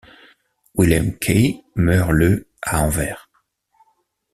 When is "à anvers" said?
2.63-3.29